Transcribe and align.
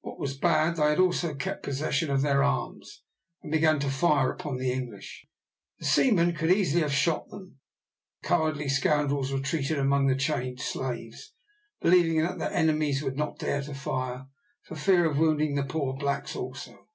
What 0.00 0.18
was 0.18 0.36
bad, 0.36 0.74
they 0.74 0.88
had 0.88 0.98
also 0.98 1.36
kept 1.36 1.62
possession 1.62 2.10
of 2.10 2.20
their 2.22 2.42
arms, 2.42 3.04
and 3.44 3.52
began 3.52 3.78
to 3.78 3.88
fire 3.90 4.28
upon 4.28 4.56
the 4.56 4.72
English. 4.72 5.24
The 5.78 5.84
seamen 5.84 6.34
could 6.34 6.50
easily 6.50 6.82
have 6.82 6.92
shot 6.92 7.28
them, 7.28 7.58
but 8.20 8.28
the 8.28 8.28
cowardly 8.28 8.68
scoundrels 8.68 9.32
retreated 9.32 9.78
among 9.78 10.08
the 10.08 10.16
chained 10.16 10.58
slaves, 10.60 11.32
believing 11.80 12.22
that 12.22 12.40
their 12.40 12.50
enemies 12.52 13.04
would 13.04 13.16
not 13.16 13.38
dare 13.38 13.62
to 13.62 13.72
fire, 13.74 14.26
for 14.66 14.74
fear 14.74 15.08
of 15.08 15.16
wounding 15.18 15.54
the 15.54 15.62
poor 15.62 15.94
blacks 15.96 16.34
also. 16.34 16.88